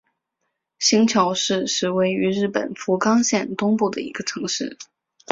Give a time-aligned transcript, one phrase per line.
[0.79, 4.75] 行桥市是位于日本福冈县东部的一个城市。